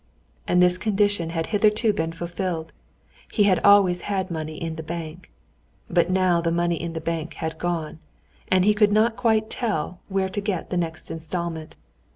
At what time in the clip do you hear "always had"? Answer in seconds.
3.59-4.29